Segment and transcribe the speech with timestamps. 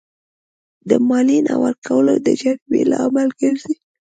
[0.89, 3.75] د مالیې نه ورکول د جریمو لامل ګرځي.